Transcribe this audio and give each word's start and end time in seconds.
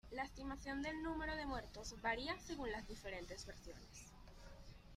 La 0.09 0.23
estimación 0.23 0.81
del 0.81 1.03
número 1.03 1.35
de 1.35 1.45
muertos 1.45 1.93
varía 2.01 2.35
según 2.39 2.71
las 2.71 2.87
diferentes 2.87 3.45
versiones. 3.45 4.07